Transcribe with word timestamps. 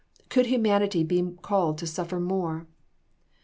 Could 0.29 0.47
humanity 0.47 1.03
be 1.03 1.21
called 1.43 1.77
to 1.77 1.85
suffer 1.85 2.19
more? 2.19 2.65